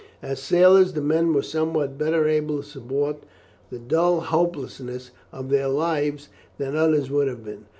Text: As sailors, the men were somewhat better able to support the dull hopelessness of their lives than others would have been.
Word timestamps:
As 0.23 0.41
sailors, 0.41 0.93
the 0.93 1.01
men 1.03 1.31
were 1.31 1.43
somewhat 1.43 1.95
better 1.99 2.27
able 2.27 2.57
to 2.63 2.67
support 2.67 3.17
the 3.69 3.77
dull 3.77 4.21
hopelessness 4.21 5.11
of 5.31 5.49
their 5.51 5.67
lives 5.67 6.27
than 6.57 6.75
others 6.75 7.11
would 7.11 7.27
have 7.27 7.45
been. 7.45 7.67